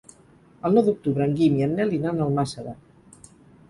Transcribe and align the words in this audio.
El 0.69 0.77
nou 0.77 0.85
d'octubre 0.87 1.29
en 1.31 1.37
Guim 1.43 1.61
i 1.61 1.69
en 1.69 1.79
Nel 1.79 1.97
iran 2.01 2.19
a 2.25 2.29
Almàssera. 2.29 2.79